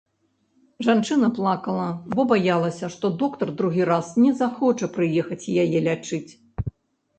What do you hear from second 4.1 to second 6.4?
не захоча прыехаць яе лячыць.